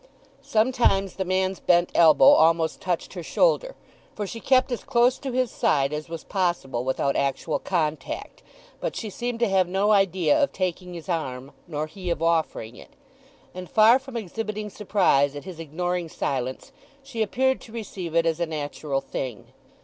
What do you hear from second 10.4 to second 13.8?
of taking his arm, nor he of offering it; and